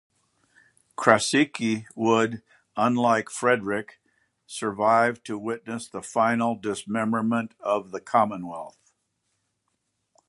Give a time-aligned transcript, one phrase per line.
[0.97, 2.41] Krasicki would,
[2.75, 3.99] unlike Frederick,
[4.47, 8.79] survive to witness the final dismemberment of the Commonwealth.